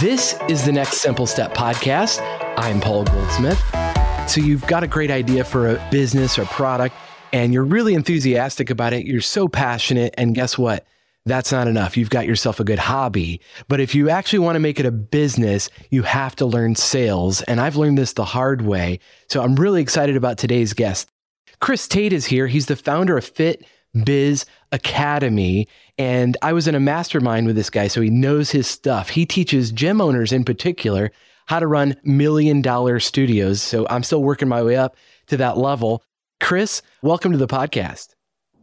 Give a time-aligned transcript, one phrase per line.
[0.00, 2.22] This is the Next Simple Step podcast.
[2.56, 3.62] I'm Paul Goldsmith.
[4.26, 6.94] So, you've got a great idea for a business or product,
[7.34, 9.04] and you're really enthusiastic about it.
[9.04, 10.14] You're so passionate.
[10.16, 10.86] And guess what?
[11.26, 11.98] That's not enough.
[11.98, 13.42] You've got yourself a good hobby.
[13.68, 17.42] But if you actually want to make it a business, you have to learn sales.
[17.42, 19.00] And I've learned this the hard way.
[19.28, 21.10] So, I'm really excited about today's guest.
[21.60, 22.46] Chris Tate is here.
[22.46, 23.66] He's the founder of Fit
[24.04, 25.68] Biz Academy.
[25.98, 29.10] And I was in a mastermind with this guy, so he knows his stuff.
[29.10, 31.10] He teaches gym owners in particular
[31.46, 33.60] how to run million dollar studios.
[33.60, 36.02] So I'm still working my way up to that level.
[36.40, 38.14] Chris, welcome to the podcast.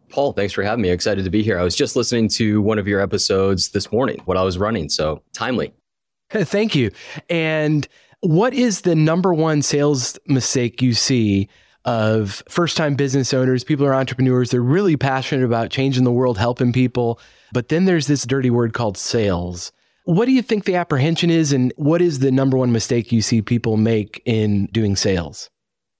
[0.09, 0.89] Paul, thanks for having me.
[0.89, 1.59] Excited to be here.
[1.59, 4.89] I was just listening to one of your episodes this morning when I was running.
[4.89, 5.73] So timely.
[6.31, 6.91] Thank you.
[7.29, 7.87] And
[8.21, 11.49] what is the number one sales mistake you see
[11.87, 16.37] of first time business owners, people are entrepreneurs, they're really passionate about changing the world,
[16.37, 17.19] helping people.
[17.53, 19.71] But then there's this dirty word called sales.
[20.03, 23.21] What do you think the apprehension is, and what is the number one mistake you
[23.21, 25.49] see people make in doing sales?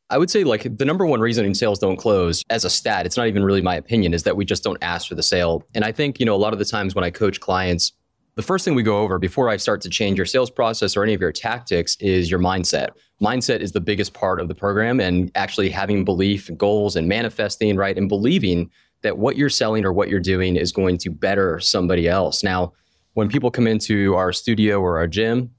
[0.10, 3.06] I would say, like, the number one reason in sales don't close, as a stat,
[3.06, 5.64] it's not even really my opinion, is that we just don't ask for the sale.
[5.76, 7.92] And I think, you know, a lot of the times when I coach clients,
[8.38, 11.02] the first thing we go over before I start to change your sales process or
[11.02, 12.90] any of your tactics is your mindset.
[13.20, 17.76] Mindset is the biggest part of the program and actually having belief, goals, and manifesting,
[17.76, 17.98] right?
[17.98, 18.70] And believing
[19.02, 22.44] that what you're selling or what you're doing is going to better somebody else.
[22.44, 22.74] Now,
[23.16, 25.50] when people come into our studio or our gym,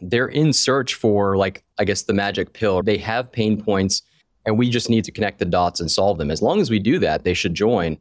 [0.00, 2.82] they're in search for, like, I guess, the magic pill.
[2.82, 4.00] They have pain points,
[4.46, 6.30] and we just need to connect the dots and solve them.
[6.30, 7.98] As long as we do that, they should join.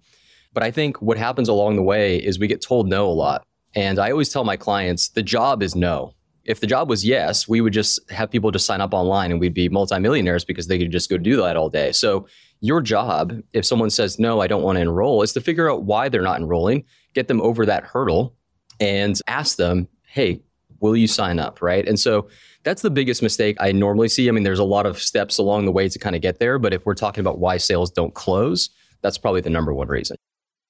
[0.53, 3.45] But I think what happens along the way is we get told no a lot
[3.75, 6.13] and I always tell my clients the job is no.
[6.45, 9.39] If the job was yes, we would just have people just sign up online and
[9.39, 11.91] we'd be multimillionaires because they could just go do that all day.
[11.91, 12.27] So,
[12.59, 15.83] your job, if someone says, no, I don't want to enroll, is to figure out
[15.83, 18.35] why they're not enrolling, get them over that hurdle,
[18.79, 20.41] and ask them, hey,
[20.79, 21.61] will you sign up?
[21.61, 21.87] Right.
[21.87, 22.27] And so,
[22.63, 24.27] that's the biggest mistake I normally see.
[24.27, 26.57] I mean, there's a lot of steps along the way to kind of get there.
[26.57, 28.69] But if we're talking about why sales don't close,
[29.01, 30.17] that's probably the number one reason.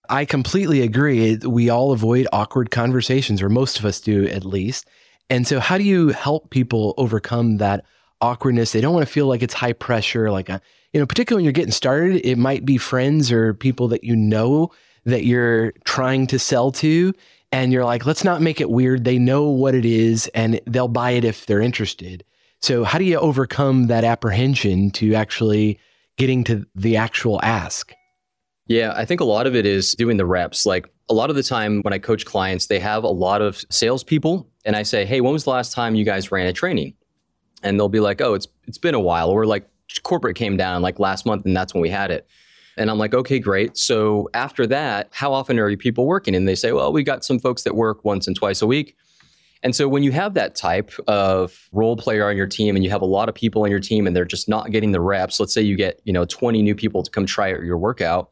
[0.10, 1.38] I completely agree.
[1.38, 4.88] We all avoid awkward conversations, or most of us do at least.
[5.30, 7.86] And so, how do you help people overcome that
[8.22, 8.72] awkwardness?
[8.72, 11.46] They don't want to feel like it's high pressure, like a, you know, particularly when
[11.46, 14.72] you're getting started, it might be friends or people that you know
[15.06, 17.14] that you're trying to sell to.
[17.52, 19.04] And you're like, let's not make it weird.
[19.04, 22.24] They know what it is and they'll buy it if they're interested.
[22.62, 25.80] So, how do you overcome that apprehension to actually
[26.18, 27.94] getting to the actual ask?
[28.68, 30.66] Yeah, I think a lot of it is doing the reps.
[30.66, 33.64] Like a lot of the time when I coach clients, they have a lot of
[33.70, 36.94] salespeople, and I say, "Hey, when was the last time you guys ran a training?"
[37.62, 39.68] And they'll be like, "Oh, it's it's been a while." Or like
[40.04, 42.28] corporate came down like last month, and that's when we had it.
[42.78, 43.78] And I'm like, okay, great.
[43.78, 46.36] So after that, how often are you people working?
[46.36, 48.96] And they say, well, we got some folks that work once and twice a week.
[49.62, 52.90] And so when you have that type of role player on your team and you
[52.90, 55.40] have a lot of people on your team and they're just not getting the reps,
[55.40, 58.32] let's say you get, you know, 20 new people to come try your workout,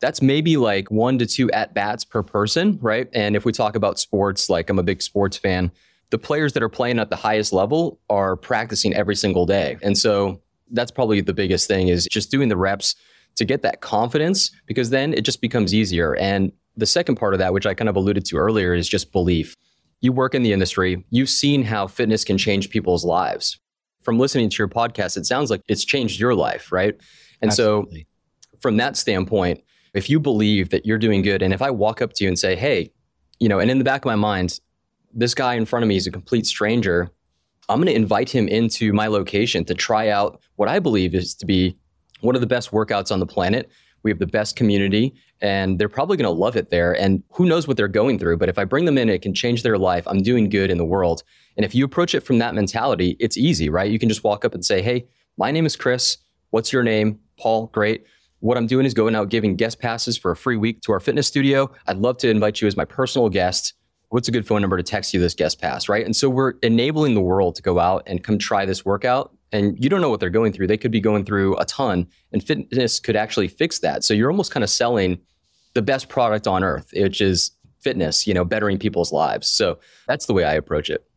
[0.00, 3.08] that's maybe like one to two at bats per person, right?
[3.12, 5.70] And if we talk about sports, like I'm a big sports fan,
[6.10, 9.76] the players that are playing at the highest level are practicing every single day.
[9.82, 12.94] And so that's probably the biggest thing is just doing the reps
[13.36, 16.16] to get that confidence because then it just becomes easier.
[16.16, 19.12] And the second part of that, which I kind of alluded to earlier, is just
[19.12, 19.56] belief.
[20.00, 23.58] You work in the industry, you've seen how fitness can change people's lives.
[24.02, 26.94] From listening to your podcast, it sounds like it's changed your life, right?
[27.42, 28.06] And Absolutely.
[28.52, 29.62] so, from that standpoint,
[29.94, 32.38] if you believe that you're doing good, and if I walk up to you and
[32.38, 32.92] say, hey,
[33.40, 34.60] you know, and in the back of my mind,
[35.12, 37.10] this guy in front of me is a complete stranger,
[37.68, 41.34] I'm going to invite him into my location to try out what I believe is
[41.36, 41.76] to be
[42.20, 43.70] one of the best workouts on the planet.
[44.02, 46.92] We have the best community, and they're probably going to love it there.
[46.98, 49.34] And who knows what they're going through, but if I bring them in, it can
[49.34, 50.06] change their life.
[50.06, 51.22] I'm doing good in the world.
[51.56, 53.90] And if you approach it from that mentality, it's easy, right?
[53.90, 55.06] You can just walk up and say, hey,
[55.36, 56.18] my name is Chris.
[56.50, 57.18] What's your name?
[57.38, 58.04] Paul, great.
[58.40, 61.00] What I'm doing is going out giving guest passes for a free week to our
[61.00, 61.70] fitness studio.
[61.88, 63.74] I'd love to invite you as my personal guest.
[64.10, 66.04] What's a good phone number to text you this guest pass, right?
[66.04, 69.34] And so we're enabling the world to go out and come try this workout.
[69.50, 70.68] And you don't know what they're going through.
[70.68, 74.04] They could be going through a ton, and fitness could actually fix that.
[74.04, 75.18] So you're almost kind of selling
[75.74, 79.48] the best product on earth, which is fitness, you know, bettering people's lives.
[79.48, 81.07] So that's the way I approach it.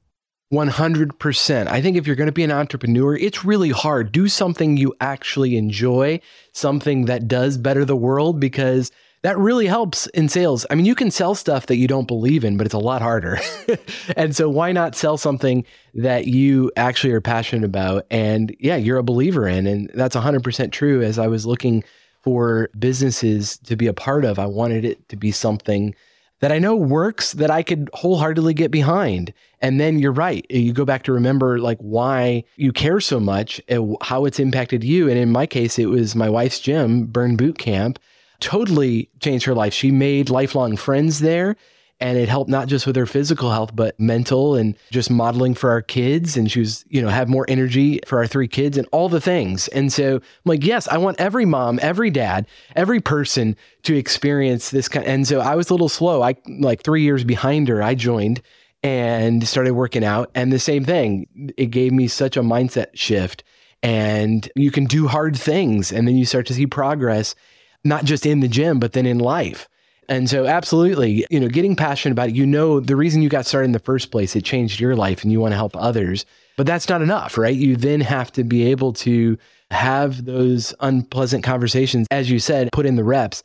[0.51, 1.67] 100%.
[1.67, 4.11] I think if you're going to be an entrepreneur, it's really hard.
[4.11, 6.19] Do something you actually enjoy,
[6.51, 10.65] something that does better the world, because that really helps in sales.
[10.69, 13.01] I mean, you can sell stuff that you don't believe in, but it's a lot
[13.01, 13.39] harder.
[14.17, 15.63] and so, why not sell something
[15.93, 19.67] that you actually are passionate about and, yeah, you're a believer in?
[19.67, 21.01] And that's 100% true.
[21.01, 21.83] As I was looking
[22.21, 25.95] for businesses to be a part of, I wanted it to be something
[26.41, 29.33] that I know works that I could wholeheartedly get behind.
[29.61, 30.45] And then you're right.
[30.49, 34.83] You go back to remember like why you care so much, and how it's impacted
[34.83, 35.07] you.
[35.07, 37.99] And in my case, it was my wife's gym, Burn Boot Camp,
[38.39, 39.73] totally changed her life.
[39.73, 41.55] She made lifelong friends there
[42.01, 45.69] and it helped not just with her physical health but mental and just modeling for
[45.69, 46.35] our kids.
[46.35, 49.21] And she was you know have more energy for our three kids and all the
[49.21, 49.67] things.
[49.69, 54.71] And so i'm like yes i want every mom every dad every person to experience
[54.71, 56.21] this kind and so i was a little slow.
[56.21, 58.41] I like three years behind her i joined
[58.83, 60.31] and started working out.
[60.33, 63.43] And the same thing it gave me such a mindset shift.
[63.83, 67.35] And you can do hard things and then you start to see progress
[67.83, 69.67] not just in the gym but then in life
[70.11, 73.45] and so, absolutely, you know, getting passionate about it, you know, the reason you got
[73.45, 76.25] started in the first place, it changed your life and you want to help others.
[76.57, 77.55] But that's not enough, right?
[77.55, 79.37] You then have to be able to
[79.71, 83.41] have those unpleasant conversations, as you said, put in the reps.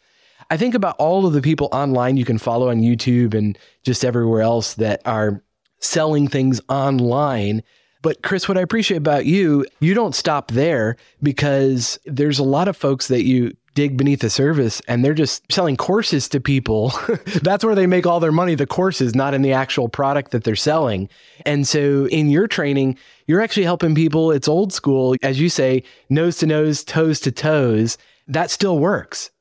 [0.51, 4.05] I think about all of the people online you can follow on YouTube and just
[4.05, 5.45] everywhere else that are
[5.79, 7.63] selling things online.
[8.07, 12.69] But Chris, what I appreciate about you, you don't stop there because there's a lot
[12.69, 16.93] of folks that you dig beneath the surface and they're just selling courses to people.
[17.43, 20.45] That's where they make all their money, the courses, not in the actual product that
[20.45, 21.09] they're selling.
[21.45, 24.31] And so in your training, you're actually helping people.
[24.31, 27.99] It's old school, as you say, nose to nose, toes to toes.
[28.29, 29.33] That still works.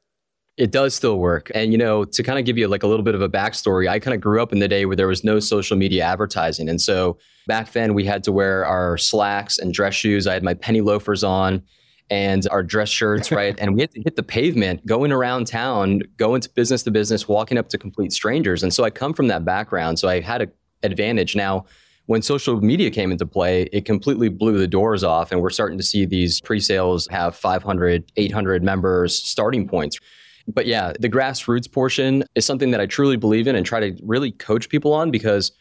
[0.57, 1.51] It does still work.
[1.53, 3.89] And, you know, to kind of give you like a little bit of a backstory,
[3.89, 6.69] I kind of grew up in the day where there was no social media advertising.
[6.69, 7.17] And so
[7.47, 10.27] back then we had to wear our slacks and dress shoes.
[10.27, 11.61] I had my penny loafers on
[12.09, 13.55] and our dress shirts, right?
[13.59, 17.27] and we had to hit the pavement, going around town, going to business to business,
[17.27, 18.63] walking up to complete strangers.
[18.63, 19.99] And so I come from that background.
[19.99, 20.51] So I had an
[20.83, 21.35] advantage.
[21.35, 21.65] Now,
[22.07, 25.31] when social media came into play, it completely blew the doors off.
[25.31, 29.97] And we're starting to see these pre sales have 500, 800 members starting points.
[30.47, 33.99] But yeah, the grassroots portion is something that I truly believe in and try to
[34.03, 35.51] really coach people on because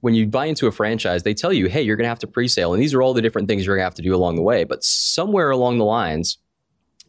[0.00, 2.26] when you buy into a franchise, they tell you, hey, you're going to have to
[2.26, 2.74] pre-sale.
[2.74, 4.42] And these are all the different things you're going to have to do along the
[4.42, 4.64] way.
[4.64, 6.36] But somewhere along the lines,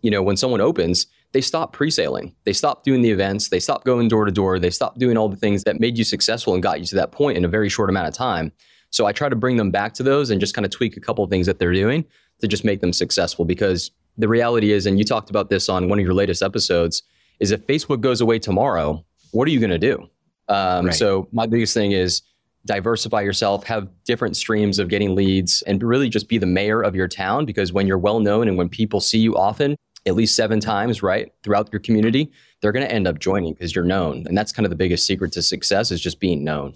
[0.01, 2.33] you know, when someone opens, they stop pre-sailing.
[2.45, 3.49] They stop doing the events.
[3.49, 4.59] They stop going door to door.
[4.59, 7.11] They stop doing all the things that made you successful and got you to that
[7.11, 8.53] point in a very short amount of time.
[8.91, 11.01] So I try to bring them back to those and just kind of tweak a
[11.01, 12.05] couple of things that they're doing
[12.39, 13.43] to just make them successful.
[13.43, 17.03] Because the reality is, and you talked about this on one of your latest episodes,
[17.39, 20.07] is if Facebook goes away tomorrow, what are you going to do?
[20.47, 20.95] Um, right.
[20.95, 22.21] So my biggest thing is
[22.65, 26.95] diversify yourself, have different streams of getting leads, and really just be the mayor of
[26.95, 27.45] your town.
[27.45, 31.01] Because when you're well known and when people see you often, at least seven times,
[31.01, 34.25] right, throughout your community, they're going to end up joining because you're known.
[34.27, 36.75] And that's kind of the biggest secret to success is just being known.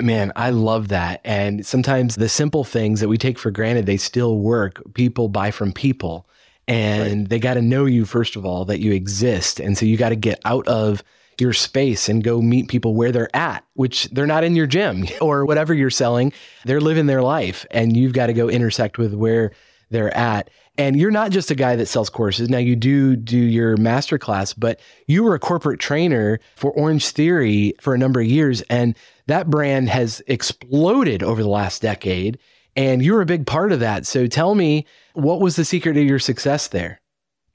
[0.00, 1.20] Man, I love that.
[1.24, 4.82] And sometimes the simple things that we take for granted, they still work.
[4.94, 6.26] People buy from people
[6.68, 7.28] and right.
[7.28, 9.60] they got to know you, first of all, that you exist.
[9.60, 11.02] And so you got to get out of
[11.40, 15.06] your space and go meet people where they're at, which they're not in your gym
[15.20, 16.32] or whatever you're selling.
[16.64, 19.52] They're living their life and you've got to go intersect with where
[19.90, 20.50] they're at.
[20.78, 22.48] And you're not just a guy that sells courses.
[22.48, 27.74] Now you do do your masterclass, but you were a corporate trainer for Orange Theory
[27.78, 32.38] for a number of years and that brand has exploded over the last decade
[32.76, 34.06] and you're a big part of that.
[34.06, 37.00] So tell me, what was the secret of your success there?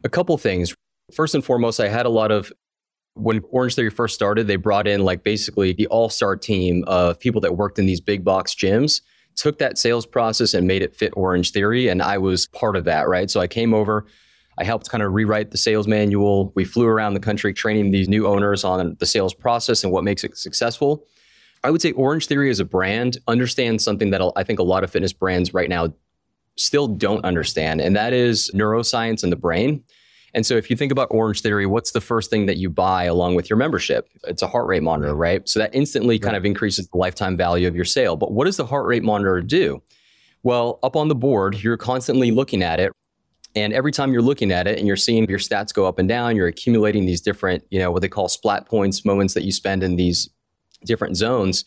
[0.03, 0.75] A couple things.
[1.13, 2.51] First and foremost, I had a lot of
[3.15, 7.19] when Orange Theory first started, they brought in like basically the all star team of
[7.19, 9.01] people that worked in these big box gyms,
[9.35, 11.87] took that sales process and made it fit Orange Theory.
[11.87, 13.29] And I was part of that, right?
[13.29, 14.05] So I came over,
[14.57, 16.51] I helped kind of rewrite the sales manual.
[16.55, 20.03] We flew around the country training these new owners on the sales process and what
[20.03, 21.05] makes it successful.
[21.67, 24.85] I would say Orange Theory as a brand understands something that I think a lot
[24.85, 25.93] of fitness brands right now
[26.55, 29.83] still don't understand, and that is neuroscience and the brain.
[30.33, 33.03] And so if you think about Orange Theory, what's the first thing that you buy
[33.03, 34.07] along with your membership?
[34.23, 35.47] It's a heart rate monitor, right?
[35.49, 36.21] So that instantly right.
[36.21, 38.15] kind of increases the lifetime value of your sale.
[38.15, 39.83] But what does the heart rate monitor do?
[40.43, 42.93] Well, up on the board, you're constantly looking at it.
[43.55, 46.07] And every time you're looking at it and you're seeing your stats go up and
[46.07, 49.51] down, you're accumulating these different, you know, what they call splat points, moments that you
[49.51, 50.29] spend in these
[50.85, 51.65] different zones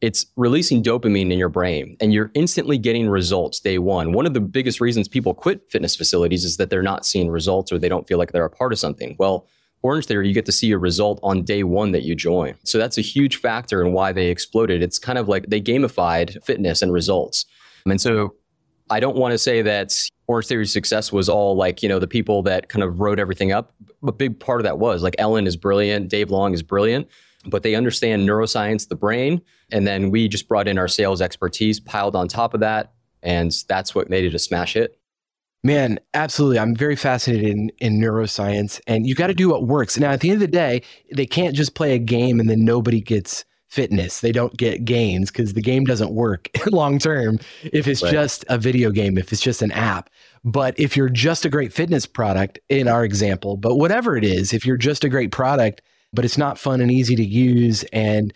[0.00, 4.12] it's releasing dopamine in your brain and you're instantly getting results day one.
[4.12, 7.72] One of the biggest reasons people quit fitness facilities is that they're not seeing results
[7.72, 9.16] or they don't feel like they're a part of something.
[9.18, 9.46] Well,
[9.82, 12.54] Orange Theory, you get to see a result on day one that you join.
[12.64, 14.82] So that's a huge factor in why they exploded.
[14.82, 17.44] It's kind of like they gamified fitness and results.
[17.86, 18.34] And so
[18.90, 19.96] I don't want to say that
[20.26, 23.52] Orange Theory's success was all like, you know, the people that kind of wrote everything
[23.52, 23.72] up.
[24.06, 27.08] A big part of that was like Ellen is brilliant, Dave Long is brilliant
[27.46, 29.40] but they understand neuroscience, the brain.
[29.70, 32.92] And then we just brought in our sales expertise, piled on top of that.
[33.22, 34.98] And that's what made it a smash hit.
[35.64, 36.58] Man, absolutely.
[36.58, 39.98] I'm very fascinated in, in neuroscience, and you got to do what works.
[39.98, 42.64] Now, at the end of the day, they can't just play a game and then
[42.64, 44.20] nobody gets fitness.
[44.20, 48.12] They don't get gains because the game doesn't work long term if it's right.
[48.12, 50.10] just a video game, if it's just an app.
[50.44, 54.52] But if you're just a great fitness product, in our example, but whatever it is,
[54.52, 58.32] if you're just a great product, but it's not fun and easy to use and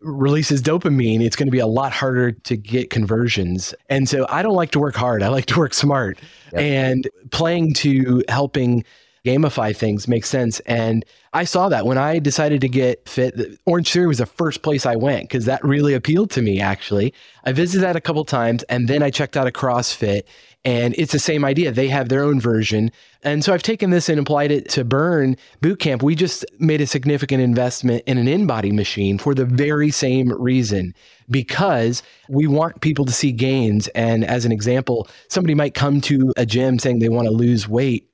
[0.00, 3.74] releases dopamine, it's going to be a lot harder to get conversions.
[3.88, 5.22] And so I don't like to work hard.
[5.22, 6.18] I like to work smart.
[6.52, 6.60] Yep.
[6.60, 8.84] And playing to helping
[9.24, 10.60] gamify things makes sense.
[10.60, 13.34] And I saw that when I decided to get fit.
[13.66, 16.60] Orange Theory was the first place I went because that really appealed to me.
[16.60, 17.12] Actually,
[17.44, 20.22] I visited that a couple times, and then I checked out a CrossFit,
[20.64, 21.72] and it's the same idea.
[21.72, 25.36] They have their own version, and so I've taken this and applied it to Burn
[25.60, 26.02] Bootcamp.
[26.02, 30.94] We just made a significant investment in an InBody machine for the very same reason
[31.30, 33.88] because we want people to see gains.
[33.88, 37.66] And as an example, somebody might come to a gym saying they want to lose
[37.66, 38.08] weight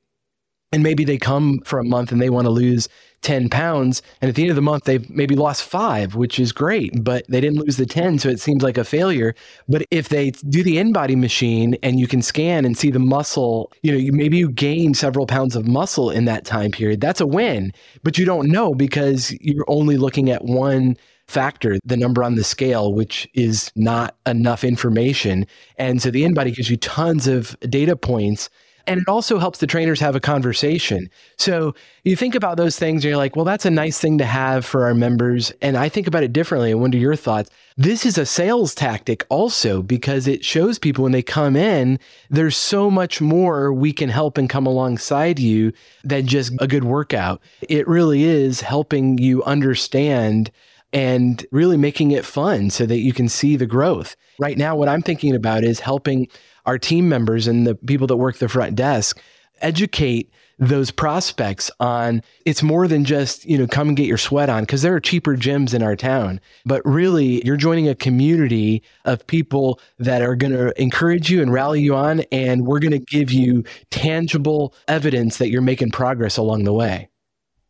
[0.73, 2.89] and maybe they come for a month and they want to lose
[3.23, 6.53] 10 pounds and at the end of the month they've maybe lost five which is
[6.53, 9.35] great but they didn't lose the 10 so it seems like a failure
[9.69, 13.71] but if they do the InBody machine and you can scan and see the muscle
[13.83, 17.21] you know you, maybe you gain several pounds of muscle in that time period that's
[17.21, 17.73] a win
[18.03, 20.97] but you don't know because you're only looking at one
[21.29, 25.47] factor, the number on the scale, which is not enough information.
[25.77, 28.51] And so the InBody gives you tons of data points
[28.91, 31.09] and it also helps the trainers have a conversation.
[31.39, 34.25] So you think about those things and you're like, well, that's a nice thing to
[34.25, 35.53] have for our members.
[35.63, 36.73] And I think about it differently.
[36.73, 37.51] I wonder your thoughts.
[37.77, 42.57] This is a sales tactic also because it shows people when they come in, there's
[42.57, 47.41] so much more we can help and come alongside you than just a good workout.
[47.69, 50.51] It really is helping you understand
[50.93, 54.17] and really making it fun so that you can see the growth.
[54.41, 56.27] Right now, what I'm thinking about is helping
[56.67, 59.21] our team members and the people that work the front desk
[59.61, 64.51] educate those prospects on it's more than just you know come and get your sweat
[64.51, 66.39] on because there are cheaper gyms in our town.
[66.67, 71.53] But really you're joining a community of people that are going to encourage you and
[71.53, 76.37] rally you on and we're going to give you tangible evidence that you're making progress
[76.37, 77.09] along the way.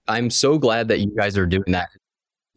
[0.08, 1.90] I'm so glad that you guys are doing that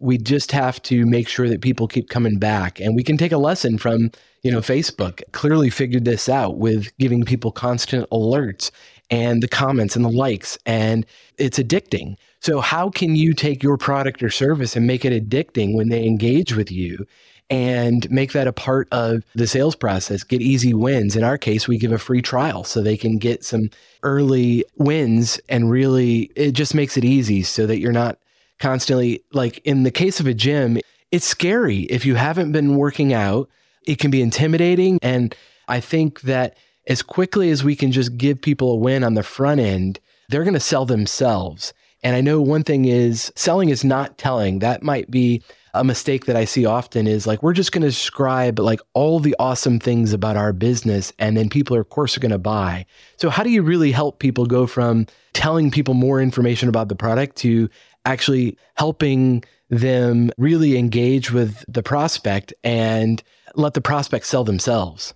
[0.03, 2.79] we just have to make sure that people keep coming back.
[2.81, 4.11] And we can take a lesson from
[4.43, 8.71] you know facebook clearly figured this out with giving people constant alerts
[9.09, 11.05] and the comments and the likes and
[11.37, 12.15] it's addicting.
[12.41, 16.05] So how can you take your product or service and make it addicting when they
[16.05, 17.05] engage with you
[17.49, 21.15] and make that a part of the sales process get easy wins?
[21.15, 23.69] In our case we give a free trial so they can get some
[24.03, 28.17] early wins and really it just makes it easy so that you're not
[28.63, 30.79] constantly like in the case of a gym
[31.11, 31.81] it's scary.
[31.81, 33.49] If you haven't been working out
[33.85, 34.97] it can be intimidating.
[35.01, 35.35] And
[35.67, 36.55] i think that
[36.87, 40.45] as quickly as we can just give people a win on the front end they're
[40.45, 41.73] going to sell themselves.
[42.03, 44.59] And i know one thing is selling is not telling.
[44.59, 45.43] That might be
[45.75, 49.19] a mistake that i see often is like we're just going to describe like all
[49.19, 52.37] the awesome things about our business and then people are of course are going to
[52.37, 52.85] buy.
[53.17, 56.95] So how do you really help people go from telling people more information about the
[56.95, 57.69] product to
[58.05, 63.23] actually helping them really engage with the prospect and
[63.55, 65.13] let the prospect sell themselves?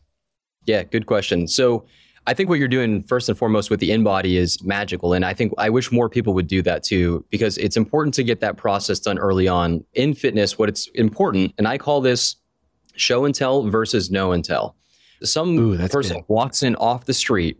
[0.65, 1.47] Yeah, good question.
[1.47, 1.85] So
[2.25, 5.13] I think what you're doing first and foremost with the InBody is magical.
[5.13, 8.23] And I think I wish more people would do that too, because it's important to
[8.23, 9.83] get that process done early on.
[9.93, 12.35] In fitness, what it's important, and I call this
[12.95, 14.75] show and tell versus know and tell.
[15.23, 16.25] Some Ooh, person good.
[16.27, 17.59] walks in off the street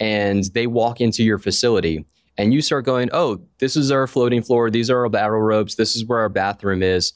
[0.00, 2.04] and they walk into your facility
[2.36, 4.70] and you start going, oh, this is our floating floor.
[4.70, 5.76] These are our battle ropes.
[5.76, 7.12] This is where our bathroom is.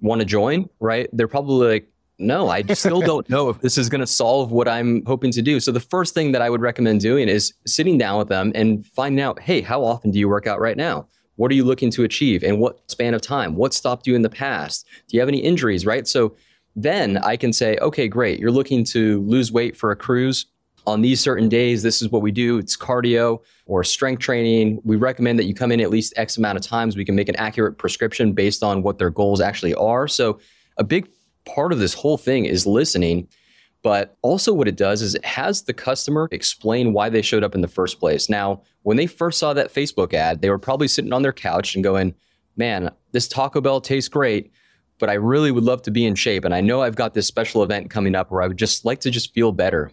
[0.00, 0.68] Want to join?
[0.80, 1.08] Right?
[1.12, 4.68] They're probably like, no, I still don't know if this is going to solve what
[4.68, 5.58] I'm hoping to do.
[5.58, 8.86] So the first thing that I would recommend doing is sitting down with them and
[8.86, 11.08] finding out, hey, how often do you work out right now?
[11.36, 12.44] What are you looking to achieve?
[12.44, 13.56] And what span of time?
[13.56, 14.86] What stopped you in the past?
[15.08, 15.84] Do you have any injuries?
[15.84, 16.06] Right?
[16.06, 16.36] So
[16.76, 18.38] then I can say, okay, great.
[18.38, 20.46] You're looking to lose weight for a cruise
[20.86, 22.58] on these certain days, this is what we do.
[22.58, 24.80] It's cardio or strength training.
[24.84, 26.96] We recommend that you come in at least X amount of times.
[26.96, 30.06] We can make an accurate prescription based on what their goals actually are.
[30.08, 30.38] So,
[30.76, 31.08] a big
[31.44, 33.28] part of this whole thing is listening.
[33.82, 37.54] But also, what it does is it has the customer explain why they showed up
[37.54, 38.30] in the first place.
[38.30, 41.74] Now, when they first saw that Facebook ad, they were probably sitting on their couch
[41.74, 42.14] and going,
[42.56, 44.52] Man, this Taco Bell tastes great,
[44.98, 46.44] but I really would love to be in shape.
[46.44, 49.00] And I know I've got this special event coming up where I would just like
[49.00, 49.90] to just feel better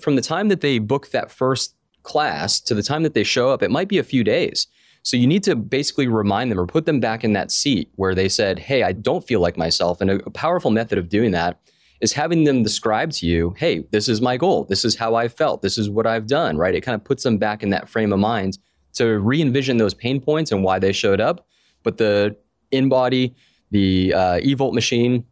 [0.00, 3.50] from the time that they book that first class to the time that they show
[3.50, 4.66] up, it might be a few days.
[5.02, 8.14] So you need to basically remind them or put them back in that seat where
[8.14, 10.00] they said, Hey, I don't feel like myself.
[10.00, 11.60] And a, a powerful method of doing that
[12.00, 14.64] is having them describe to you, hey, this is my goal.
[14.64, 15.62] This is how I felt.
[15.62, 16.74] This is what I've done, right?
[16.74, 18.58] It kind of puts them back in that frame of mind
[18.94, 21.46] to re envision those pain points and why they showed up.
[21.82, 22.36] But the
[22.72, 23.34] InBody,
[23.70, 25.24] the uh, eVolt machine,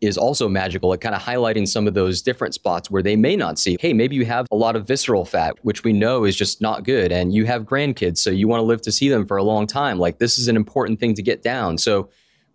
[0.00, 3.34] is also magical at kind of highlighting some of those different spots where they may
[3.34, 3.76] not see.
[3.80, 6.84] Hey, maybe you have a lot of visceral fat, which we know is just not
[6.84, 9.42] good, and you have grandkids, so you want to live to see them for a
[9.42, 9.98] long time.
[9.98, 11.78] Like, this is an important thing to get down.
[11.78, 12.10] So,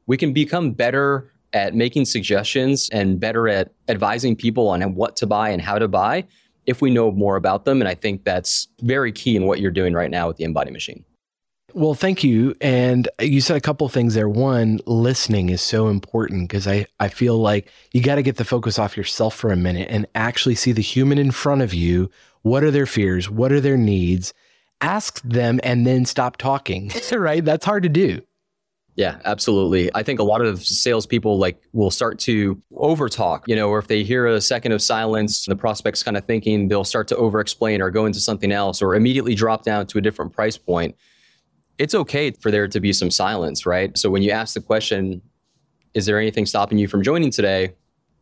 [0.08, 5.28] we can become better at making suggestions and better at advising people on what to
[5.28, 6.26] buy and how to buy
[6.66, 7.82] if we know more about them.
[7.82, 10.72] And I think that's very key in what you're doing right now with the InBody
[10.72, 11.04] machine.
[11.74, 12.56] Well, thank you.
[12.62, 14.30] And you said a couple things there.
[14.30, 18.46] One, listening is so important because I, I feel like you got to get the
[18.46, 22.10] focus off yourself for a minute and actually see the human in front of you.
[22.42, 23.30] What are their fears?
[23.30, 24.34] What are their needs?
[24.82, 27.44] Ask them and then stop talking, right?
[27.44, 28.22] That's hard to do.
[28.96, 29.90] Yeah, absolutely.
[29.96, 33.88] I think a lot of salespeople like will start to overtalk, you know, or if
[33.88, 37.40] they hear a second of silence, the prospect's kind of thinking they'll start to over
[37.40, 40.96] explain or go into something else or immediately drop down to a different price point.
[41.78, 43.98] It's okay for there to be some silence, right?
[43.98, 45.22] So when you ask the question,
[45.94, 47.74] is there anything stopping you from joining today?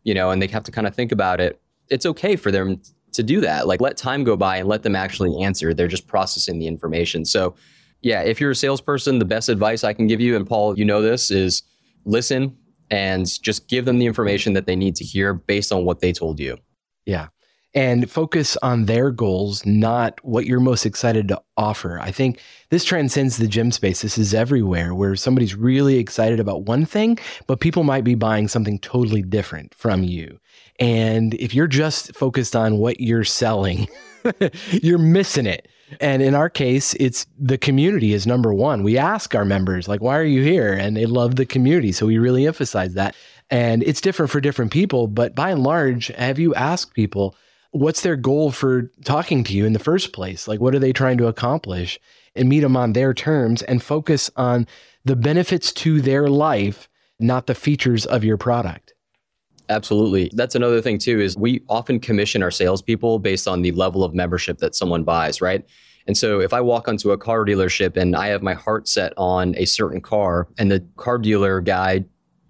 [0.04, 1.60] You know, and they have to kind of think about it.
[1.90, 2.82] It's okay for them
[3.14, 3.68] to do that.
[3.68, 5.74] Like let time go by and let them actually answer.
[5.74, 7.26] They're just processing the information.
[7.26, 7.56] So
[8.02, 10.86] yeah, if you're a salesperson, the best advice I can give you, and Paul, you
[10.86, 11.64] know this, is
[12.06, 12.56] listen
[12.92, 16.12] and just give them the information that they need to hear based on what they
[16.12, 16.58] told you.
[17.06, 17.28] Yeah.
[17.76, 22.00] And focus on their goals, not what you're most excited to offer.
[22.00, 24.02] I think this transcends the gym space.
[24.02, 28.48] This is everywhere where somebody's really excited about one thing, but people might be buying
[28.48, 30.40] something totally different from you.
[30.80, 33.88] And if you're just focused on what you're selling,
[34.72, 35.68] you're missing it.
[36.00, 38.84] And in our case, it's the community is number one.
[38.84, 40.74] We ask our members, like, why are you here?
[40.74, 41.92] And they love the community.
[41.92, 43.16] So we really emphasize that.
[43.50, 45.08] And it's different for different people.
[45.08, 47.36] But by and large, have you asked people,
[47.72, 50.48] what's their goal for talking to you in the first place?
[50.48, 52.00] Like, what are they trying to accomplish?
[52.36, 54.68] And meet them on their terms and focus on
[55.04, 56.88] the benefits to their life,
[57.20, 58.94] not the features of your product.
[59.68, 60.32] Absolutely.
[60.34, 64.14] That's another thing too is we often commission our salespeople based on the level of
[64.14, 65.64] membership that someone buys, right?
[66.08, 69.14] And so if I walk onto a car dealership and I have my heart set
[69.16, 72.06] on a certain car and the car dealer guy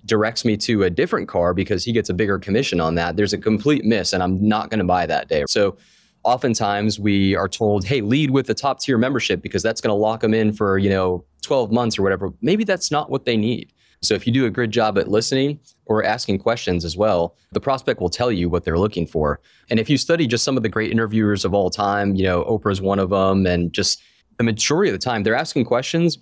[0.09, 3.33] directs me to a different car because he gets a bigger commission on that, there's
[3.33, 5.45] a complete miss and I'm not going to buy that day.
[5.47, 5.77] So
[6.23, 10.01] oftentimes we are told, hey, lead with the top tier membership because that's going to
[10.01, 12.33] lock them in for, you know, 12 months or whatever.
[12.41, 13.71] Maybe that's not what they need.
[14.01, 17.59] So if you do a good job at listening or asking questions as well, the
[17.59, 19.39] prospect will tell you what they're looking for.
[19.69, 22.43] And if you study just some of the great interviewers of all time, you know,
[22.45, 24.01] Oprah's one of them, and just
[24.37, 26.17] the majority of the time they're asking questions.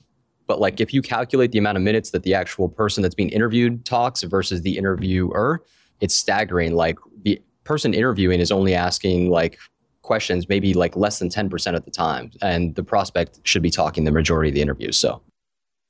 [0.47, 3.29] But like if you calculate the amount of minutes that the actual person that's being
[3.29, 5.63] interviewed talks versus the interviewer,
[5.99, 6.73] it's staggering.
[6.73, 9.60] Like the person interviewing is only asking like
[10.01, 14.05] questions maybe like less than 10% of the time and the prospect should be talking
[14.05, 15.21] the majority of the interviews so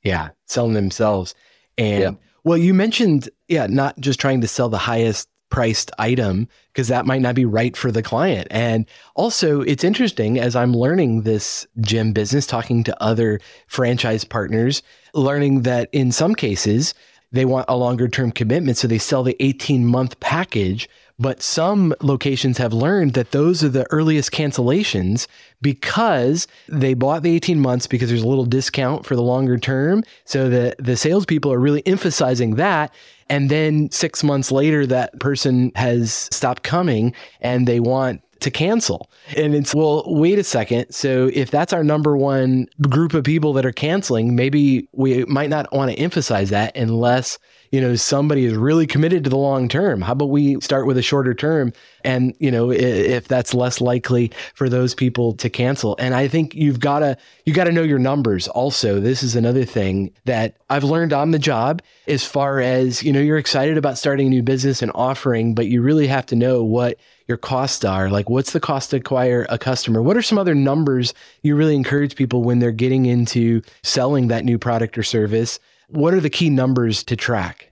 [0.01, 1.35] yeah selling themselves
[1.77, 2.11] and yeah.
[2.43, 7.05] well, you mentioned, yeah, not just trying to sell the highest priced item because that
[7.05, 8.47] might not be right for the client.
[8.51, 14.83] And also, it's interesting as I'm learning this gym business, talking to other franchise partners,
[15.13, 16.93] learning that in some cases,
[17.31, 18.77] they want a longer term commitment.
[18.77, 23.69] So they sell the 18 month package but some locations have learned that those are
[23.69, 25.27] the earliest cancellations
[25.61, 30.03] because they bought the 18 months because there's a little discount for the longer term.
[30.25, 32.93] So the, the salespeople are really emphasizing that.
[33.29, 39.09] And then six months later, that person has stopped coming and they want to cancel.
[39.35, 40.91] And it's, well, wait a second.
[40.91, 45.49] So if that's our number one group of people that are canceling, maybe we might
[45.49, 47.39] not want to emphasize that unless
[47.71, 50.01] you know, somebody is really committed to the long term.
[50.01, 51.73] How about we start with a shorter term?
[52.03, 55.95] And, you know, if that's less likely for those people to cancel.
[55.99, 58.99] And I think you've got to, you got to know your numbers also.
[58.99, 63.19] This is another thing that I've learned on the job as far as, you know,
[63.19, 66.63] you're excited about starting a new business and offering, but you really have to know
[66.63, 68.09] what your costs are.
[68.09, 70.01] Like, what's the cost to acquire a customer?
[70.01, 74.45] What are some other numbers you really encourage people when they're getting into selling that
[74.45, 75.59] new product or service?
[75.87, 77.71] What are the key numbers to track?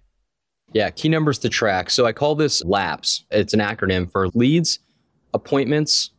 [0.74, 1.90] Yeah, key numbers to track.
[1.90, 3.26] So I call this LAPS.
[3.32, 4.80] It's an acronym for leads,
[5.34, 6.12] appointments,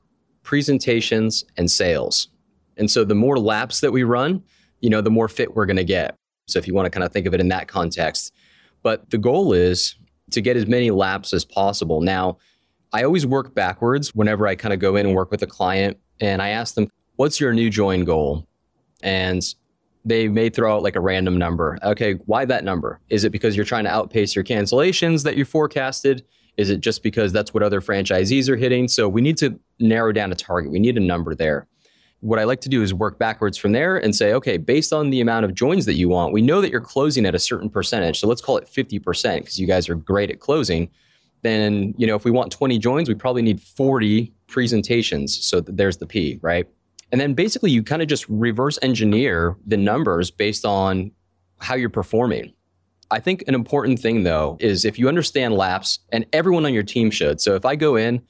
[0.42, 2.28] presentations, and sales.
[2.76, 4.42] And so the more laps that we run,
[4.80, 6.14] you know, the more fit we're going to get.
[6.46, 8.32] So if you want to kind of think of it in that context.
[8.82, 9.96] But the goal is
[10.32, 12.02] to get as many laps as possible.
[12.02, 12.36] Now,
[12.92, 15.98] I always work backwards whenever I kind of go in and work with a client
[16.20, 18.46] and I ask them, what's your new join goal?
[19.02, 19.42] And
[20.06, 21.78] they may throw out like a random number.
[21.82, 23.00] Okay, why that number?
[23.10, 26.24] Is it because you're trying to outpace your cancellations that you forecasted?
[26.56, 28.86] Is it just because that's what other franchisees are hitting?
[28.86, 30.70] So we need to narrow down a target.
[30.70, 31.66] We need a number there.
[32.20, 35.10] What I like to do is work backwards from there and say, okay, based on
[35.10, 37.68] the amount of joins that you want, we know that you're closing at a certain
[37.68, 38.20] percentage.
[38.20, 40.88] So let's call it 50% because you guys are great at closing.
[41.42, 45.44] Then, you know, if we want 20 joins, we probably need 40 presentations.
[45.44, 46.66] So there's the P, right?
[47.12, 51.12] And then basically you kind of just reverse engineer the numbers based on
[51.58, 52.52] how you're performing.
[53.10, 56.82] I think an important thing though is if you understand laps, and everyone on your
[56.82, 57.40] team should.
[57.40, 58.20] So if I go in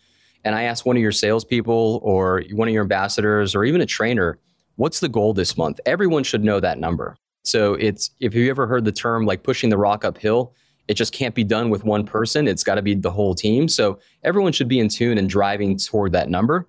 [0.45, 3.87] and I ask one of your salespeople or one of your ambassadors or even a
[3.87, 4.39] trainer,
[4.77, 5.81] what's the goal this month?
[5.87, 7.17] Everyone should know that number.
[7.43, 10.55] So it's if you ever heard the term like pushing the rock uphill,
[10.89, 12.47] it just can't be done with one person.
[12.47, 13.69] It's got to be the whole team.
[13.69, 16.69] So everyone should be in tune and driving toward that number.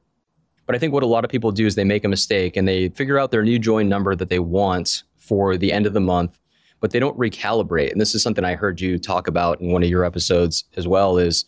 [0.67, 2.67] But I think what a lot of people do is they make a mistake and
[2.67, 5.99] they figure out their new join number that they want for the end of the
[5.99, 6.37] month
[6.79, 7.91] but they don't recalibrate.
[7.91, 10.87] And this is something I heard you talk about in one of your episodes as
[10.87, 11.45] well is,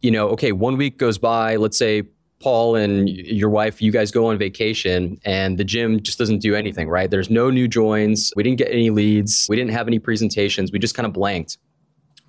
[0.00, 2.02] you know, okay, one week goes by, let's say
[2.40, 6.54] Paul and your wife, you guys go on vacation and the gym just doesn't do
[6.54, 7.10] anything, right?
[7.10, 8.32] There's no new joins.
[8.36, 9.46] We didn't get any leads.
[9.48, 10.70] We didn't have any presentations.
[10.70, 11.58] We just kind of blanked.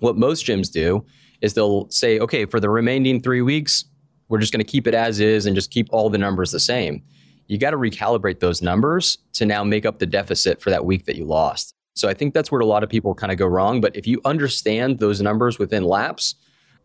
[0.00, 1.04] What most gyms do
[1.42, 3.84] is they'll say, okay, for the remaining three weeks,
[4.30, 6.60] we're just going to keep it as is and just keep all the numbers the
[6.60, 7.02] same.
[7.48, 11.04] You got to recalibrate those numbers to now make up the deficit for that week
[11.06, 11.74] that you lost.
[11.96, 13.80] So I think that's where a lot of people kind of go wrong.
[13.80, 16.36] But if you understand those numbers within laps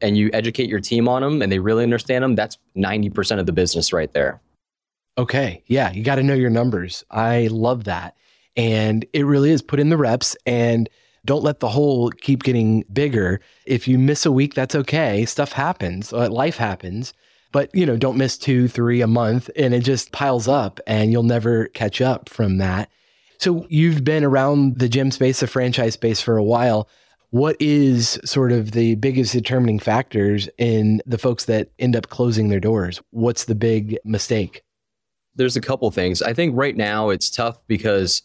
[0.02, 3.46] and you educate your team on them and they really understand them, that's 90% of
[3.46, 4.42] the business right there.
[5.20, 5.64] Okay.
[5.68, 5.92] Yeah.
[5.92, 7.04] You got to know your numbers.
[7.12, 8.18] I love that.
[8.58, 10.90] And it really is put in the reps and
[11.26, 13.40] don't let the hole keep getting bigger.
[13.66, 15.26] If you miss a week, that's okay.
[15.26, 17.14] Stuff happens, uh, life happens.
[17.56, 21.14] But, you know, don't miss two, three a month and it just piles up and
[21.14, 22.90] you'll never catch up from that.
[23.38, 26.90] So you've been around the gym space, the franchise space for a while.
[27.30, 32.50] What is sort of the biggest determining factors in the folks that end up closing
[32.50, 33.02] their doors?
[33.12, 34.62] What's the big mistake?
[35.36, 36.22] There's a couple things.
[36.22, 38.22] I think right now it's tough because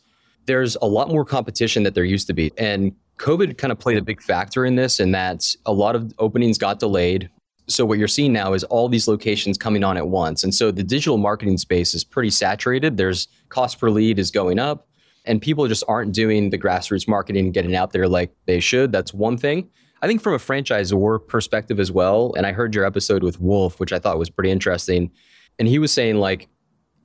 [0.46, 2.50] there's a lot more competition that there used to be.
[2.58, 6.12] And COVID kind of played a big factor in this, and that a lot of
[6.18, 7.30] openings got delayed.
[7.70, 10.44] So what you're seeing now is all these locations coming on at once.
[10.44, 12.96] And so the digital marketing space is pretty saturated.
[12.96, 14.88] There's cost per lead is going up
[15.24, 18.92] and people just aren't doing the grassroots marketing and getting out there like they should.
[18.92, 19.68] That's one thing.
[20.02, 23.78] I think from a franchisor perspective as well, and I heard your episode with Wolf,
[23.78, 25.10] which I thought was pretty interesting.
[25.58, 26.48] And he was saying, like,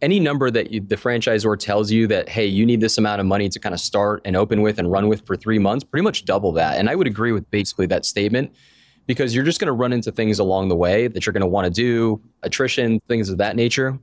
[0.01, 3.27] any number that you, the franchisor tells you that, hey, you need this amount of
[3.27, 6.03] money to kind of start and open with and run with for three months, pretty
[6.03, 6.77] much double that.
[6.77, 8.55] And I would agree with basically that statement
[9.07, 11.47] because you're just going to run into things along the way that you're going to
[11.47, 13.97] want to do, attrition, things of that nature.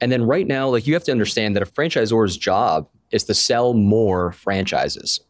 [0.00, 3.34] And then right now, like you have to understand that a franchisor's job is to
[3.34, 5.20] sell more franchises.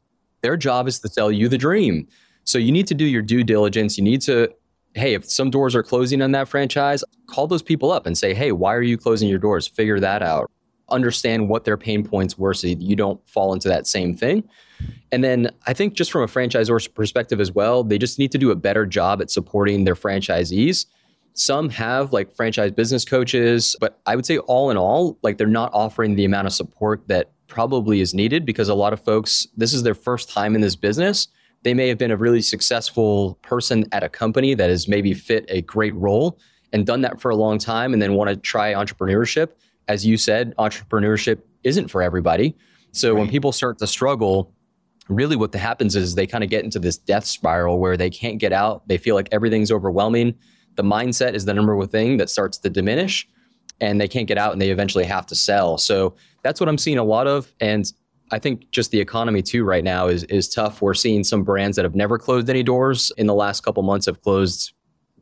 [0.42, 2.08] Their job is to sell you the dream.
[2.44, 3.96] So you need to do your due diligence.
[3.96, 4.48] You need to,
[4.94, 8.34] hey, if some doors are closing on that franchise, call those people up and say,
[8.34, 9.66] hey, why are you closing your doors?
[9.66, 10.50] Figure that out.
[10.90, 14.44] Understand what their pain points were so you don't fall into that same thing.
[15.12, 18.38] And then I think just from a franchisor's perspective as well, they just need to
[18.38, 20.86] do a better job at supporting their franchisees.
[21.34, 25.46] Some have like franchise business coaches, but I would say all in all, like they're
[25.46, 29.46] not offering the amount of support that probably is needed because a lot of folks,
[29.56, 31.28] this is their first time in this business.
[31.62, 35.44] They may have been a really successful person at a company that has maybe fit
[35.48, 36.38] a great role
[36.72, 39.50] and done that for a long time and then want to try entrepreneurship.
[39.88, 42.56] As you said, entrepreneurship isn't for everybody.
[42.92, 43.20] So right.
[43.20, 44.53] when people start to struggle,
[45.08, 48.38] really what happens is they kind of get into this death spiral where they can't
[48.38, 48.86] get out.
[48.88, 50.34] They feel like everything's overwhelming.
[50.76, 53.28] The mindset is the number one thing that starts to diminish
[53.80, 55.78] and they can't get out and they eventually have to sell.
[55.78, 57.52] So that's what I'm seeing a lot of.
[57.60, 57.90] And
[58.30, 60.80] I think just the economy too right now is is tough.
[60.80, 64.06] We're seeing some brands that have never closed any doors in the last couple months
[64.06, 64.72] have closed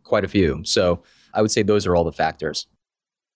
[0.04, 0.62] quite a few.
[0.64, 1.02] So
[1.34, 2.66] I would say those are all the factors.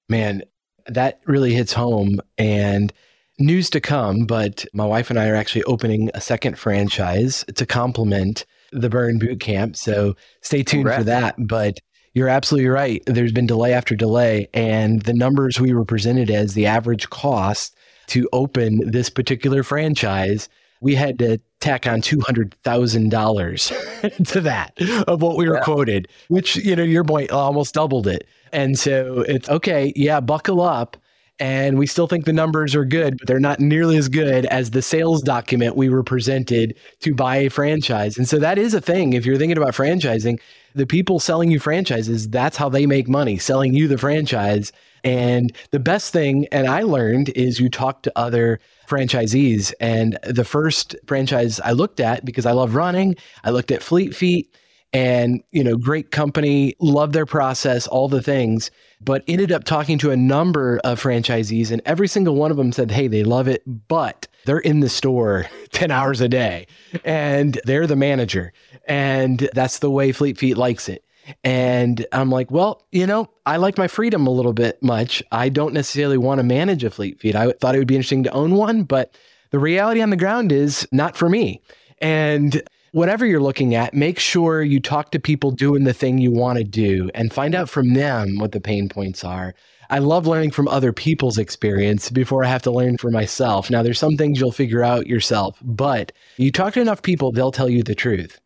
[0.08, 0.42] Man,
[0.86, 2.92] that really hits home and
[3.38, 7.66] news to come, but my wife and I are actually opening a second franchise to
[7.66, 9.76] complement the Burn Boot Camp.
[9.76, 10.98] So stay tuned Congrats.
[10.98, 11.34] for that.
[11.38, 11.80] But
[12.14, 13.02] you're absolutely right.
[13.06, 17.76] There's been delay after delay, and the numbers we were presented as the average cost
[18.08, 20.48] to open this particular franchise,
[20.80, 23.70] we had to tack on two hundred thousand dollars
[24.24, 24.72] to that
[25.06, 25.64] of what we were yeah.
[25.64, 28.26] quoted, which you know your point almost doubled it.
[28.52, 30.96] And so it's okay, yeah, buckle up
[31.38, 34.70] and we still think the numbers are good, but they're not nearly as good as
[34.70, 38.16] the sales document we were presented to buy a franchise.
[38.16, 39.12] And so that is a thing.
[39.12, 40.40] If you're thinking about franchising,
[40.74, 44.72] the people selling you franchises, that's how they make money, selling you the franchise.
[45.04, 49.74] And the best thing, and I learned, is you talk to other franchisees.
[49.78, 54.14] And the first franchise I looked at, because I love running, I looked at Fleet
[54.14, 54.54] Feet
[54.96, 59.98] and, you know, great company, love their process, all the things, but ended up talking
[59.98, 63.46] to a number of franchisees and every single one of them said, Hey, they love
[63.46, 66.66] it, but they're in the store 10 hours a day
[67.04, 68.54] and they're the manager.
[68.88, 71.04] And that's the way Fleet Feet likes it.
[71.44, 75.22] And I'm like, well, you know, I like my freedom a little bit much.
[75.30, 77.36] I don't necessarily want to manage a Fleet Feet.
[77.36, 79.14] I thought it would be interesting to own one, but
[79.50, 81.60] the reality on the ground is not for me.
[81.98, 82.62] And
[82.96, 86.56] whatever you're looking at, make sure you talk to people doing the thing you want
[86.56, 89.54] to do and find out from them what the pain points are.
[89.90, 93.70] I love learning from other people's experience before I have to learn for myself.
[93.70, 97.52] Now, there's some things you'll figure out yourself, but you talk to enough people, they'll
[97.52, 98.40] tell you the truth.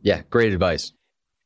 [0.00, 0.92] Yeah, great advice.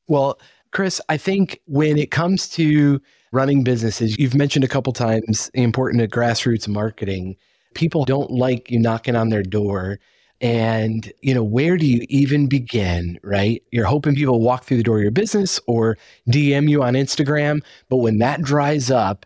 [0.07, 0.39] Well,
[0.71, 5.65] Chris, I think when it comes to running businesses, you've mentioned a couple times the
[5.65, 7.39] importance of grassroots marketing.
[7.75, 9.99] People don't like you knocking on their door.
[10.41, 13.63] And, you know, where do you even begin, right?
[13.73, 15.97] You're hoping people walk through the door of your business or
[16.31, 17.63] DM you on Instagram.
[17.89, 19.25] But when that dries up,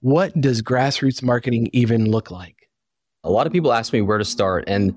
[0.00, 2.68] what does grassroots marketing even look like?
[3.24, 4.64] A lot of people ask me where to start.
[4.66, 4.94] And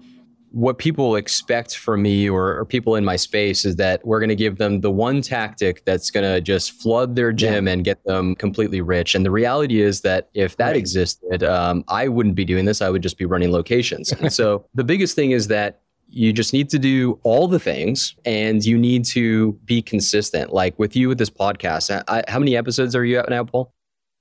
[0.54, 4.30] what people expect from me or, or, people in my space is that we're going
[4.30, 7.74] to give them the one tactic that's going to just flood their gym yeah.
[7.74, 9.16] and get them completely rich.
[9.16, 10.76] And the reality is that if that right.
[10.76, 12.84] existed, um, I wouldn't be doing this.
[12.84, 14.12] I would just be running locations.
[14.12, 18.16] and so the biggest thing is that you just need to do all the things
[18.24, 20.54] and you need to be consistent.
[20.54, 23.74] Like with you with this podcast, I, how many episodes are you at now, Paul?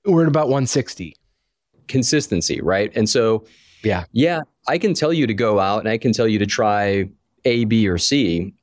[0.03, 1.15] We're at about 160.
[1.87, 2.91] Consistency, right?
[2.95, 3.45] And so,
[3.83, 6.45] yeah, yeah, I can tell you to go out and I can tell you to
[6.45, 7.09] try
[7.45, 8.53] A, B, or C.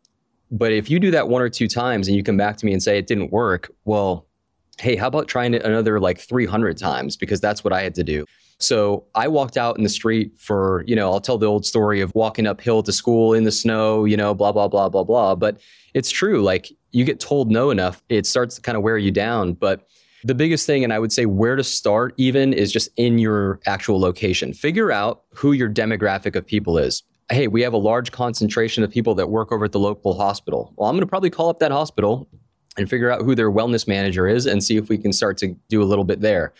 [0.51, 2.73] But if you do that one or two times and you come back to me
[2.73, 4.27] and say it didn't work, well,
[4.81, 7.17] hey, how about trying it another like 300 times?
[7.17, 8.25] Because that's what I had to do.
[8.59, 12.01] So I walked out in the street for, you know, I'll tell the old story
[12.01, 15.35] of walking uphill to school in the snow, you know, blah, blah, blah, blah, blah.
[15.35, 15.61] But
[15.95, 16.43] it's true.
[16.43, 19.55] Like you get told no enough, it starts to kind of wear you down.
[19.55, 19.89] But
[20.25, 23.61] the biggest thing, and I would say where to start even, is just in your
[23.67, 24.53] actual location.
[24.53, 27.03] Figure out who your demographic of people is.
[27.31, 30.73] Hey, we have a large concentration of people that work over at the local hospital.
[30.77, 32.29] Well, I'm going to probably call up that hospital
[32.77, 35.57] and figure out who their wellness manager is and see if we can start to
[35.69, 36.53] do a little bit there.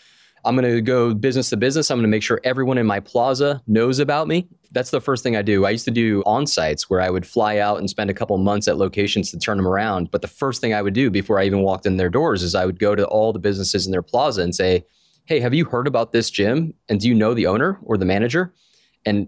[0.43, 1.91] I'm going to go business to business.
[1.91, 4.47] I'm going to make sure everyone in my plaza knows about me.
[4.71, 5.65] That's the first thing I do.
[5.65, 8.37] I used to do on sites where I would fly out and spend a couple
[8.37, 10.11] months at locations to turn them around.
[10.11, 12.55] But the first thing I would do before I even walked in their doors is
[12.55, 14.85] I would go to all the businesses in their plaza and say,
[15.25, 16.73] Hey, have you heard about this gym?
[16.89, 18.53] And do you know the owner or the manager?
[19.05, 19.27] And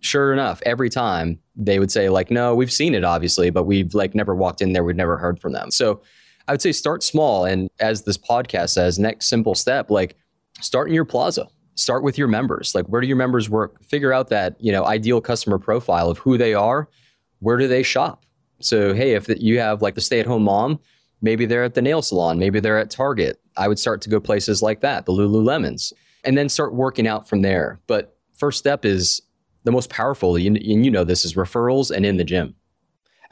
[0.00, 3.94] sure enough, every time they would say, like, no, we've seen it obviously, but we've
[3.94, 4.84] like never walked in there.
[4.84, 5.70] We've never heard from them.
[5.70, 6.00] So
[6.48, 7.44] I would say start small.
[7.44, 10.16] And as this podcast says, next simple step, like
[10.60, 12.74] start in your plaza start with your members.
[12.74, 13.82] Like where do your members work?
[13.84, 16.88] Figure out that you know ideal customer profile of who they are.
[17.38, 18.26] Where do they shop?
[18.60, 20.80] So hey if you have like the stay-at-home mom
[21.22, 23.40] maybe they're at the nail salon maybe they're at target.
[23.56, 25.92] I would start to go places like that the lululemons
[26.24, 27.78] and then start working out from there.
[27.86, 29.22] But first step is
[29.64, 32.54] the most powerful and you know this is referrals and in the gym.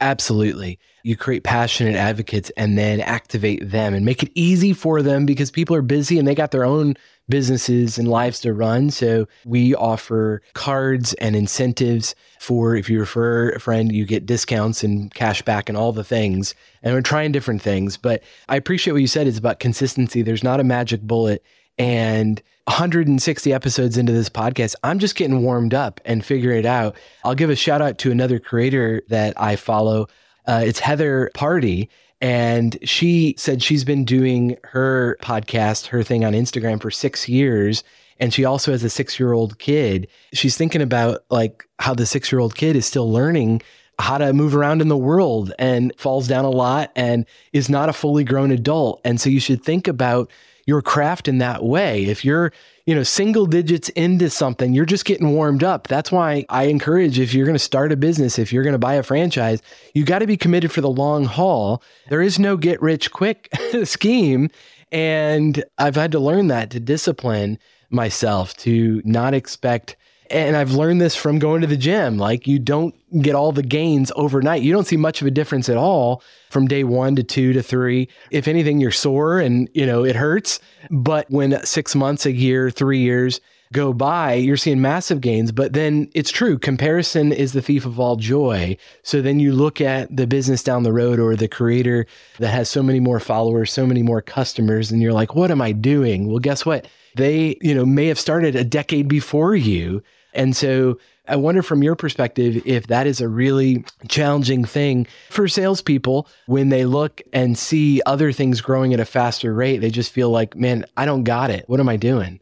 [0.01, 0.77] Absolutely.
[1.03, 5.51] You create passionate advocates and then activate them and make it easy for them because
[5.51, 6.95] people are busy and they got their own
[7.27, 8.91] businesses and lives to run.
[8.91, 14.83] So we offer cards and incentives for if you refer a friend, you get discounts
[14.83, 16.53] and cash back and all the things.
[16.83, 17.97] And we're trying different things.
[17.97, 19.27] But I appreciate what you said.
[19.27, 20.21] It's about consistency.
[20.21, 21.43] There's not a magic bullet.
[21.77, 26.95] And 160 episodes into this podcast, I'm just getting warmed up and figuring it out.
[27.23, 30.07] I'll give a shout out to another creator that I follow.
[30.47, 31.89] Uh, it's Heather Party.
[32.25, 37.83] And she said she's been doing her podcast, her thing on Instagram for six years.
[38.19, 40.07] And she also has a six year old kid.
[40.33, 43.61] She's thinking about like how the six year old kid is still learning
[43.99, 47.89] how to move around in the world and falls down a lot and is not
[47.89, 49.01] a fully grown adult.
[49.05, 50.31] And so you should think about
[50.65, 52.05] your craft in that way.
[52.05, 52.51] If you're,
[52.85, 55.87] you know, single digits into something, you're just getting warmed up.
[55.87, 58.79] That's why I encourage if you're going to start a business, if you're going to
[58.79, 59.61] buy a franchise,
[59.93, 61.83] you got to be committed for the long haul.
[62.09, 63.49] There is no get rich quick
[63.83, 64.49] scheme.
[64.91, 69.95] And I've had to learn that to discipline myself to not expect
[70.29, 72.17] and I've learned this from going to the gym.
[72.17, 74.61] Like you don't get all the gains overnight.
[74.61, 77.63] You don't see much of a difference at all from day one to two to
[77.63, 78.07] three.
[78.31, 80.59] If anything, you're sore and you know it hurts.
[80.89, 83.39] But when six months, a year, three years
[83.73, 85.51] go by, you're seeing massive gains.
[85.51, 86.57] But then it's true.
[86.57, 88.77] Comparison is the thief of all joy.
[89.03, 92.05] So then you look at the business down the road or the creator
[92.39, 95.61] that has so many more followers, so many more customers, and you're like, what am
[95.61, 96.27] I doing?
[96.27, 96.87] Well, guess what?
[97.15, 100.03] They, you know, may have started a decade before you.
[100.35, 105.47] And so I wonder from your perspective if that is a really challenging thing for
[105.47, 109.79] salespeople when they look and see other things growing at a faster rate.
[109.79, 111.67] They just feel like, man, I don't got it.
[111.67, 112.39] What am I doing?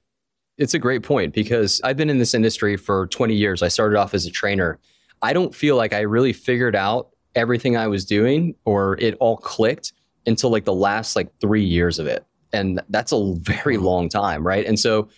[0.58, 3.64] It's a great point because I've been in this industry for 20 years.
[3.64, 4.80] I started off as a trainer.
[5.22, 9.38] I don't feel like I really figured out everything I was doing or it all
[9.38, 9.94] clicked
[10.28, 12.26] until like the last like three years of it.
[12.52, 14.66] And that's a very long time, right?
[14.66, 15.10] And so,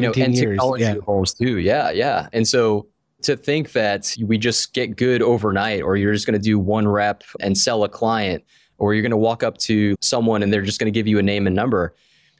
[0.00, 0.94] you know, and years, technology yeah.
[0.94, 1.58] evolves too.
[1.58, 2.28] Yeah, yeah.
[2.32, 2.86] And so
[3.22, 6.88] to think that we just get good overnight or you're just going to do one
[6.88, 8.44] rep and sell a client
[8.78, 11.18] or you're going to walk up to someone and they're just going to give you
[11.18, 11.94] a name and number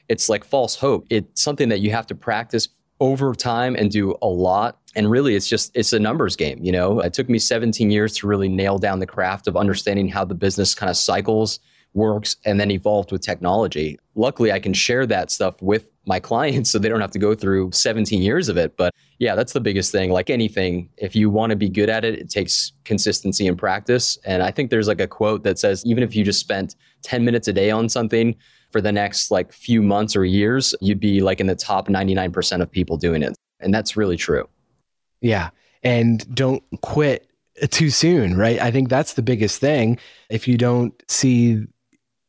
[0.09, 2.69] it's like false hope it's something that you have to practice
[3.01, 6.73] over time and do a lot and really it's just it's a numbers game you
[6.73, 10.25] know it took me 17 years to really nail down the craft of understanding how
[10.25, 11.61] the business kind of cycles
[11.95, 16.71] works and then evolved with technology luckily i can share that stuff with my clients
[16.73, 19.61] so they don't have to go through 17 years of it but yeah that's the
[19.61, 23.47] biggest thing like anything if you want to be good at it it takes consistency
[23.47, 26.41] and practice and i think there's like a quote that says even if you just
[26.41, 28.35] spent 10 minutes a day on something
[28.71, 32.63] for the next like few months or years you'd be like in the top 99%
[32.63, 34.49] of people doing it and that's really true
[35.23, 35.51] Yeah.
[35.83, 37.27] And don't quit
[37.71, 38.59] too soon, right?
[38.61, 39.99] I think that's the biggest thing.
[40.29, 41.65] If you don't see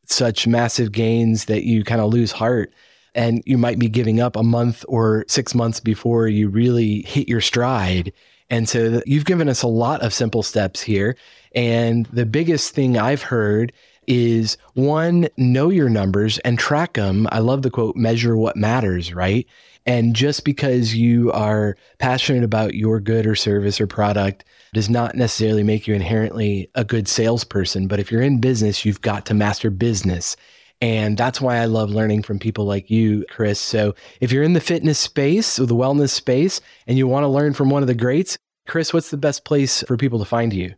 [0.06, 2.72] such massive gains that you kind of lose heart
[3.14, 7.28] and you might be giving up a month or six months before you really hit
[7.28, 8.12] your stride.
[8.50, 11.16] And so you've given us a lot of simple steps here.
[11.54, 13.72] And the biggest thing I've heard
[14.06, 17.26] is one, know your numbers and track them.
[17.32, 19.46] I love the quote, measure what matters, right?
[19.86, 25.14] And just because you are passionate about your good or service or product does not
[25.14, 27.86] necessarily make you inherently a good salesperson.
[27.86, 30.36] But if you're in business, you've got to master business.
[30.84, 33.58] And that's why I love learning from people like you, Chris.
[33.58, 37.28] So if you're in the fitness space or the wellness space and you want to
[37.28, 40.52] learn from one of the greats, Chris, what's the best place for people to find
[40.52, 40.74] you?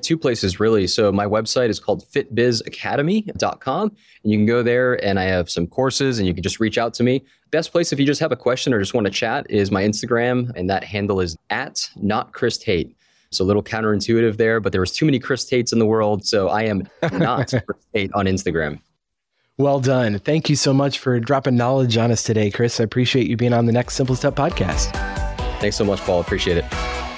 [0.00, 0.88] two places really.
[0.88, 3.88] So my website is called fitbizacademy.com
[4.24, 6.76] and you can go there and I have some courses and you can just reach
[6.76, 7.22] out to me.
[7.52, 9.84] Best place if you just have a question or just want to chat is my
[9.84, 12.96] Instagram and that handle is at not Chris Tate.
[13.30, 16.26] So a little counterintuitive there, but there was too many Chris Tates in the world.
[16.26, 18.80] So I am not Chris Tate on Instagram.
[19.58, 20.18] Well done.
[20.18, 22.80] Thank you so much for dropping knowledge on us today, Chris.
[22.80, 24.92] I appreciate you being on the Next Simple Step podcast.
[25.60, 26.20] Thanks so much, Paul.
[26.20, 27.11] Appreciate it.